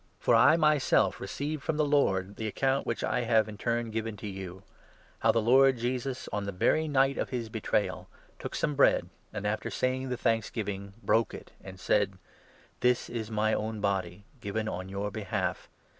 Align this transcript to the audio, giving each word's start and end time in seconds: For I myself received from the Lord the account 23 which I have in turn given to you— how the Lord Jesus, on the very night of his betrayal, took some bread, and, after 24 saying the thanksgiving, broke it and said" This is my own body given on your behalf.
For 0.19 0.33
I 0.33 0.57
myself 0.57 1.19
received 1.21 1.61
from 1.61 1.77
the 1.77 1.85
Lord 1.85 2.37
the 2.37 2.47
account 2.47 2.85
23 2.85 2.87
which 2.89 3.03
I 3.03 3.19
have 3.21 3.47
in 3.47 3.55
turn 3.55 3.91
given 3.91 4.17
to 4.17 4.27
you— 4.27 4.63
how 5.19 5.31
the 5.31 5.43
Lord 5.43 5.77
Jesus, 5.77 6.27
on 6.33 6.45
the 6.45 6.51
very 6.51 6.87
night 6.87 7.19
of 7.19 7.29
his 7.29 7.49
betrayal, 7.49 8.09
took 8.39 8.55
some 8.55 8.73
bread, 8.73 9.09
and, 9.31 9.45
after 9.45 9.69
24 9.69 9.71
saying 9.77 10.09
the 10.09 10.17
thanksgiving, 10.17 10.93
broke 11.03 11.35
it 11.35 11.51
and 11.63 11.79
said" 11.79 12.17
This 12.79 13.09
is 13.11 13.29
my 13.29 13.53
own 13.53 13.79
body 13.79 14.23
given 14.39 14.67
on 14.67 14.89
your 14.89 15.11
behalf. 15.11 15.69